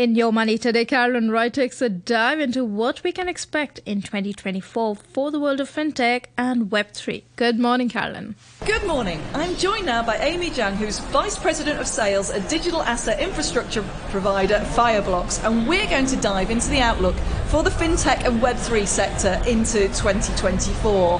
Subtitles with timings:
[0.00, 4.00] In Your Money today, Carolyn Wright takes a dive into what we can expect in
[4.00, 7.22] 2024 for the world of fintech and Web3.
[7.36, 8.34] Good morning, Carolyn.
[8.64, 9.20] Good morning.
[9.34, 13.84] I'm joined now by Amy Zhang, who's Vice President of Sales at digital asset infrastructure
[14.08, 17.16] provider Fireblocks, and we're going to dive into the outlook
[17.48, 21.18] for the fintech and Web3 sector into 2024.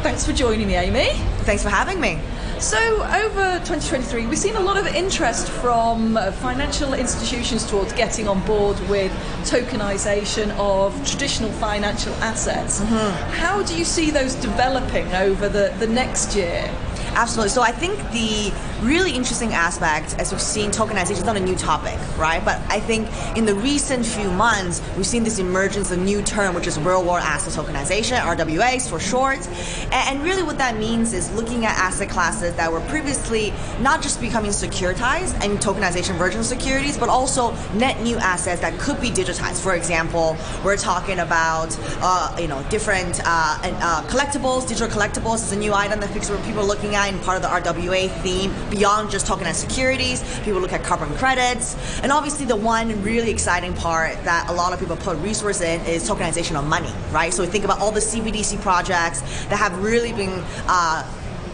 [0.00, 1.10] Thanks for joining me, Amy.
[1.44, 2.18] Thanks for having me.
[2.62, 8.28] So, over 2023, we've seen a lot of interest from uh, financial institutions towards getting
[8.28, 9.10] on board with
[9.42, 12.78] tokenization of traditional financial assets.
[12.78, 13.32] Mm-hmm.
[13.32, 16.72] How do you see those developing over the, the next year?
[17.14, 17.50] Absolutely.
[17.50, 21.54] So I think the really interesting aspect, as we've seen, tokenization is not a new
[21.54, 22.42] topic, right?
[22.42, 26.22] But I think in the recent few months, we've seen this emergence of a new
[26.22, 29.46] term, which is real world asset tokenization, RWAs for short.
[29.92, 34.18] And really what that means is looking at asset classes that were previously not just
[34.20, 39.62] becoming securitized and tokenization version securities, but also net new assets that could be digitized.
[39.62, 45.52] For example, we're talking about uh, you know different uh, uh, collectibles, digital collectibles is
[45.52, 49.10] a new item that people are looking at in part of the RWA theme, beyond
[49.10, 51.76] just tokenized securities, people look at carbon credits.
[52.02, 55.80] And obviously, the one really exciting part that a lot of people put resources in
[55.82, 57.32] is tokenization of money, right?
[57.32, 61.04] So we think about all the CBDC projects that have really been uh,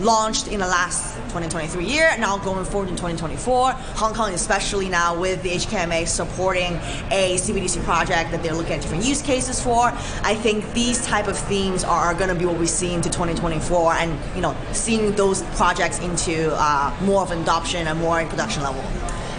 [0.00, 3.72] launched in the last 2023 year, now going forward in 2024.
[3.72, 6.74] Hong Kong, especially now with the HKMA supporting
[7.10, 9.92] a CBDC project that they're looking at different use cases for.
[10.22, 13.92] I think these type of themes are going to be what we see into 2024,
[13.94, 18.28] and you know, seeing those projects into uh, more of an adoption and more in
[18.28, 18.82] production level.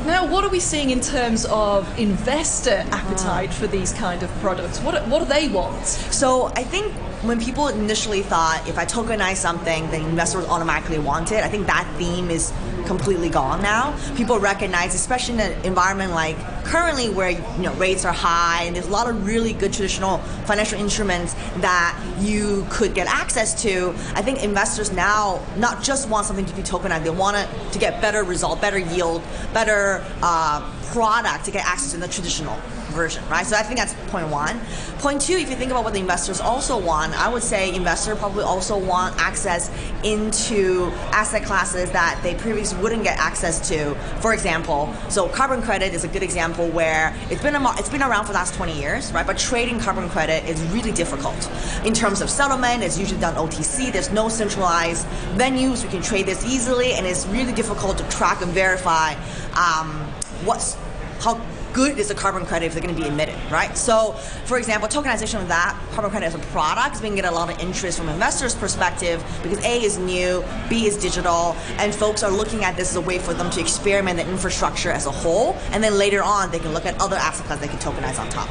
[0.07, 3.53] Now, what are we seeing in terms of investor appetite mm.
[3.53, 4.79] for these kind of products?
[4.79, 5.85] What, what do they want?
[5.85, 11.33] So, I think when people initially thought if I tokenize something, then investors automatically want
[11.33, 12.53] it, I think that theme is
[12.85, 13.97] completely gone now.
[14.15, 16.37] People recognize, especially in an environment like
[16.67, 20.17] currently where you know rates are high and there's a lot of really good traditional
[20.45, 23.89] financial instruments that you could get access to.
[24.13, 27.79] I think investors now not just want something to be tokenized, they want it to
[27.79, 30.59] get better result, better yield, better uh,
[30.91, 32.57] product to get access to the traditional
[32.91, 33.45] version, right?
[33.45, 34.59] So I think that's point one.
[34.99, 38.17] Point two, if you think about what the investors also want, I would say investors
[38.17, 39.69] probably also want access
[40.03, 43.93] into asset classes that they previously wouldn't get access to.
[44.21, 48.01] For example, so carbon credit is a good example where it's been a, it's been
[48.01, 49.25] around for the last 20 years, right?
[49.25, 51.49] But trading carbon credit is really difficult
[51.85, 52.83] in terms of settlement.
[52.83, 53.91] It's usually done OTC.
[53.91, 55.05] There's no centralized
[55.35, 55.83] venues.
[55.83, 59.13] We can trade this easily, and it's really difficult to track and verify
[59.53, 60.06] um,
[60.45, 60.75] what's
[61.19, 61.41] how
[61.73, 63.77] good is a carbon credit if they're going to be emitted, right?
[63.77, 64.13] So,
[64.45, 67.33] for example, tokenization of that carbon credit as a product is going to get a
[67.33, 72.23] lot of interest from investors' perspective because A is new, B is digital, and folks
[72.23, 75.11] are looking at this as a way for them to experiment the infrastructure as a
[75.11, 78.19] whole, and then later on they can look at other asset classes they can tokenize
[78.19, 78.49] on top.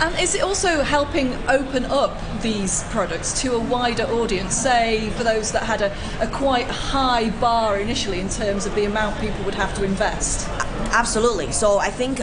[0.00, 4.54] And is it also helping open up these products to a wider audience?
[4.54, 8.84] Say, for those that had a, a quite high bar initially in terms of the
[8.84, 10.48] amount people would have to invest?
[10.92, 11.50] Absolutely.
[11.50, 12.20] So I think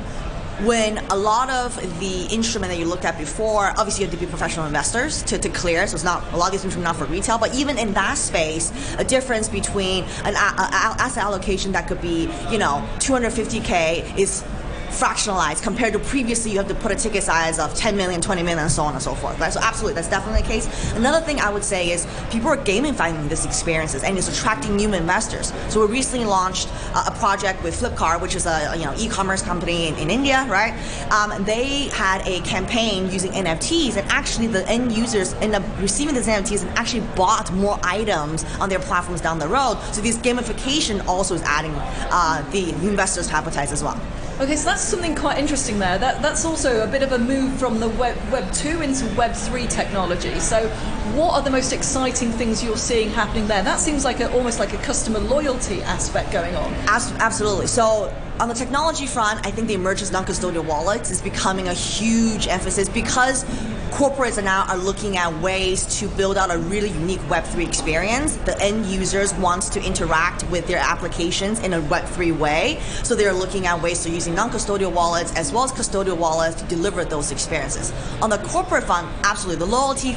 [0.64, 4.26] when a lot of the instrument that you looked at before, obviously you have to
[4.26, 6.94] be professional investors to, to clear, so it's not a lot of these instruments are
[6.94, 11.24] not for retail, but even in that space, a difference between an a, a, asset
[11.24, 14.46] allocation that could be, you know, 250k is
[14.88, 18.42] fractionalized compared to previously you have to put a ticket size of 10 million, 20
[18.42, 19.40] million, and so on and so forth.
[19.40, 19.52] Right?
[19.52, 20.94] So absolutely, that's definitely the case.
[20.94, 24.94] Another thing I would say is people are gamifying these experiences and it's attracting new
[24.94, 25.54] investors.
[25.70, 29.88] So we recently launched a project with Flipkart, which is a you know e-commerce company
[29.88, 30.74] in, in India, right?
[31.12, 36.16] Um, they had a campaign using NFTs, and actually the end users end up receiving
[36.16, 39.78] these NFTs and actually bought more items on their platforms down the road.
[39.92, 44.00] So this gamification also is adding uh, the investors' to appetite as well.
[44.38, 45.98] Okay, so that's something quite interesting there.
[45.98, 49.34] That, that's also a bit of a move from the Web, Web 2 into Web
[49.34, 50.38] 3 technology.
[50.42, 50.68] So,
[51.16, 53.64] what are the most exciting things you're seeing happening there?
[53.64, 56.74] That seems like a, almost like a customer loyalty aspect going on.
[56.90, 57.68] Absolutely.
[57.68, 61.74] So, on the technology front, I think the emergence of non-custodial wallets is becoming a
[61.74, 63.46] huge emphasis because
[63.92, 68.36] corporates are now are looking at ways to build out a really unique Web3 experience.
[68.38, 73.32] The end users wants to interact with their applications in a Web3 way, so they're
[73.32, 77.32] looking at ways to using non-custodial wallets as well as custodial wallets to deliver those
[77.32, 77.94] experiences.
[78.22, 80.14] On the corporate front, absolutely, the loyalty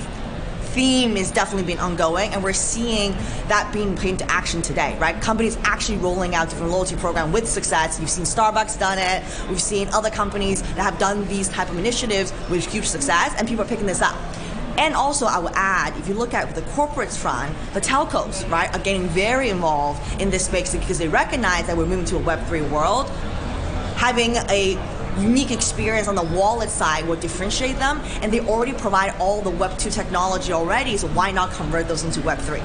[0.75, 3.13] theme is definitely been ongoing, and we're seeing
[3.49, 5.21] that being put into action today, right?
[5.21, 7.99] Companies actually rolling out different loyalty program with success.
[8.01, 9.23] You've seen Starbucks done it.
[9.49, 13.49] We've seen other companies that have done these type of initiatives with huge success, and
[13.49, 14.17] people are picking this up.
[14.79, 18.73] And also, I would add, if you look at the corporate front, the telcos, right,
[18.73, 22.21] are getting very involved in this space because they recognize that we're moving to a
[22.21, 23.11] Web3 world.
[23.97, 24.79] Having a
[25.19, 29.51] unique experience on the wallet side will differentiate them, and they already provide all the
[29.51, 32.61] Web 2 technology already, so why not convert those into Web 3?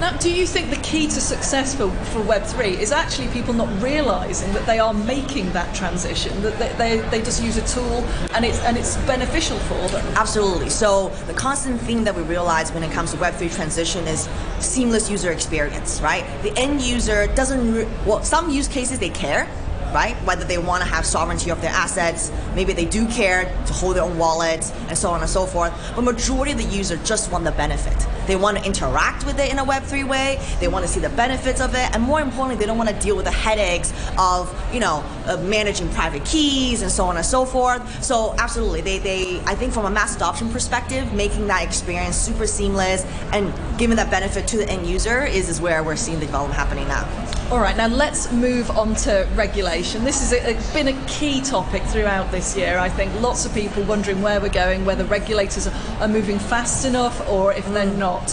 [0.00, 3.68] Now, do you think the key to success for, for Web3 is actually people not
[3.82, 8.02] realizing that they are making that transition, that they, they, they just use a tool
[8.32, 10.06] and it's, and it's beneficial for them?
[10.16, 10.70] Absolutely.
[10.70, 14.26] So, the constant thing that we realize when it comes to Web3 transition is
[14.58, 16.24] seamless user experience, right?
[16.42, 19.46] The end user doesn't, re- well, some use cases they care,
[19.92, 20.16] right?
[20.24, 23.96] Whether they want to have sovereignty of their assets, maybe they do care to hold
[23.96, 25.72] their own wallets, and so on and so forth.
[25.94, 28.06] But majority of the user just want the benefit.
[28.26, 30.38] They want to interact with it in a Web3 way.
[30.60, 32.98] They want to see the benefits of it, and more importantly, they don't want to
[33.00, 37.26] deal with the headaches of you know of managing private keys and so on and
[37.26, 38.04] so forth.
[38.04, 42.46] So absolutely, they they I think from a mass adoption perspective, making that experience super
[42.46, 46.26] seamless and giving that benefit to the end user is is where we're seeing the
[46.26, 47.29] development happening now.
[47.50, 50.04] All right, now let's move on to regulation.
[50.04, 52.78] This has been a key topic throughout this year.
[52.78, 57.28] I think lots of people wondering where we're going, whether regulators are moving fast enough
[57.28, 58.30] or if they're not.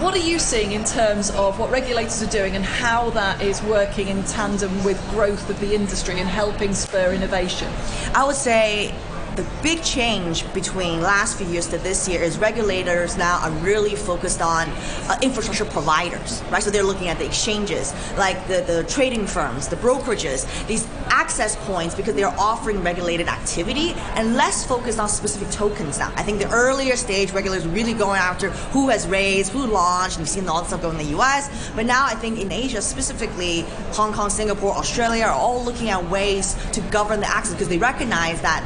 [0.00, 3.62] What are you seeing in terms of what regulators are doing and how that is
[3.62, 7.72] working in tandem with growth of the industry and helping spur innovation?
[8.12, 8.92] I would say
[9.36, 13.94] the big change between last few years to this year is regulators now are really
[13.94, 16.62] focused on uh, infrastructure providers, right?
[16.62, 21.56] So they're looking at the exchanges, like the, the trading firms, the brokerages, these access
[21.66, 26.12] points because they're offering regulated activity and less focused on specific tokens now.
[26.16, 30.22] I think the earlier stage regulators really going after who has raised, who launched, and
[30.22, 31.70] we've seen all the stuff go in the US.
[31.74, 33.62] But now I think in Asia, specifically
[33.92, 37.78] Hong Kong, Singapore, Australia, are all looking at ways to govern the access because they
[37.78, 38.64] recognize that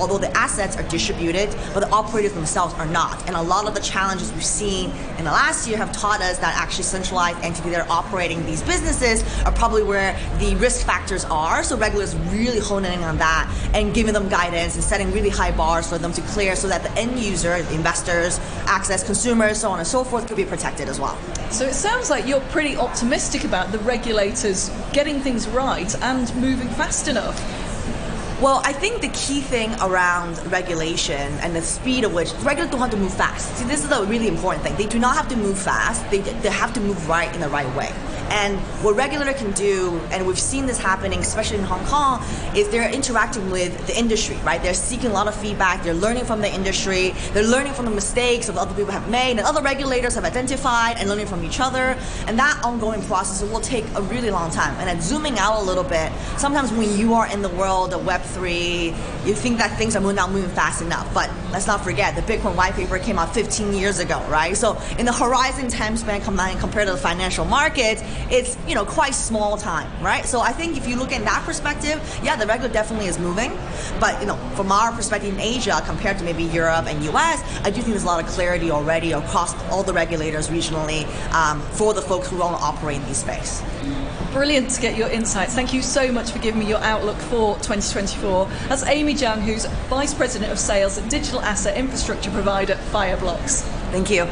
[0.00, 3.26] although the assets are distributed, but the operators themselves are not.
[3.26, 6.38] And a lot of the challenges we've seen in the last year have taught us
[6.38, 11.24] that actually centralized entities that are operating these businesses are probably where the risk factors
[11.26, 11.62] are.
[11.62, 15.52] So regulators really honing in on that and giving them guidance and setting really high
[15.52, 19.78] bars for them to clear so that the end user, investors, access consumers, so on
[19.78, 21.18] and so forth, could be protected as well.
[21.50, 26.68] So it sounds like you're pretty optimistic about the regulators getting things right and moving
[26.68, 27.59] fast enough.
[28.40, 32.80] Well, I think the key thing around regulation and the speed of which regulators don't
[32.80, 33.54] have to move fast.
[33.56, 34.74] See, this is a really important thing.
[34.76, 36.10] They do not have to move fast.
[36.10, 37.92] They, they have to move right in the right way.
[38.30, 42.24] And what regulator can do, and we've seen this happening, especially in Hong Kong,
[42.56, 44.62] is they're interacting with the industry, right?
[44.62, 45.82] They're seeking a lot of feedback.
[45.82, 47.10] They're learning from the industry.
[47.32, 50.96] They're learning from the mistakes that other people have made and other regulators have identified
[50.98, 51.98] and learning from each other.
[52.26, 54.74] And that ongoing process will take a really long time.
[54.78, 58.06] And then zooming out a little bit, sometimes when you are in the world of
[58.30, 61.12] Web3, you think that things are not moving fast enough.
[61.14, 64.56] But let's not forget, the Bitcoin white paper came out 15 years ago, right?
[64.56, 69.14] So in the horizon time span compared to the financial markets, it's you know quite
[69.14, 70.24] small time, right?
[70.24, 73.52] So I think if you look at that perspective, yeah, the regulator definitely is moving,
[73.98, 77.70] but you know from our perspective in Asia compared to maybe Europe and US, I
[77.70, 81.94] do think there's a lot of clarity already across all the regulators regionally um, for
[81.94, 83.62] the folks who want to operate in this space.
[84.32, 85.54] Brilliant to get your insights.
[85.54, 88.19] Thank you so much for giving me your outlook for 2024.
[88.68, 93.62] That's Amy Zhang, who's Vice President of Sales at digital asset infrastructure provider Fireblocks.
[93.90, 94.30] Thank you.